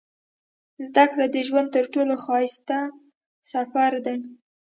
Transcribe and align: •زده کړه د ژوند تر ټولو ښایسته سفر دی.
•زده 0.89 1.03
کړه 1.11 1.25
د 1.29 1.37
ژوند 1.47 1.67
تر 1.75 1.85
ټولو 1.93 2.13
ښایسته 2.25 2.77
سفر 3.51 3.91
دی. 4.05 4.19